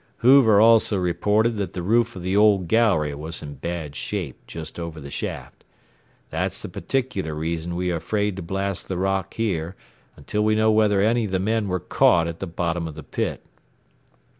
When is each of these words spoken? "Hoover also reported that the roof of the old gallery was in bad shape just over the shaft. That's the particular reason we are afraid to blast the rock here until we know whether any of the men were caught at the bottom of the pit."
"Hoover 0.25 0.59
also 0.59 0.97
reported 0.97 1.57
that 1.57 1.73
the 1.73 1.83
roof 1.83 2.15
of 2.15 2.23
the 2.23 2.35
old 2.35 2.67
gallery 2.67 3.13
was 3.13 3.43
in 3.43 3.53
bad 3.53 3.95
shape 3.95 4.47
just 4.47 4.79
over 4.79 4.99
the 4.99 5.11
shaft. 5.11 5.63
That's 6.31 6.63
the 6.63 6.69
particular 6.69 7.35
reason 7.35 7.75
we 7.75 7.91
are 7.91 7.97
afraid 7.97 8.35
to 8.37 8.41
blast 8.41 8.87
the 8.87 8.97
rock 8.97 9.35
here 9.35 9.75
until 10.15 10.43
we 10.43 10.55
know 10.55 10.71
whether 10.71 11.01
any 11.01 11.25
of 11.25 11.31
the 11.31 11.37
men 11.37 11.67
were 11.67 11.79
caught 11.79 12.27
at 12.27 12.39
the 12.39 12.47
bottom 12.47 12.87
of 12.87 12.95
the 12.95 13.03
pit." 13.03 13.45